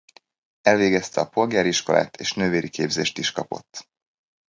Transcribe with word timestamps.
Elvégezte 0.61 1.21
a 1.21 1.27
polgári 1.29 1.67
iskolát 1.67 2.17
és 2.17 2.33
nővéri 2.33 2.69
képzést 2.69 3.17
is 3.17 3.31
kapott. 3.31 3.89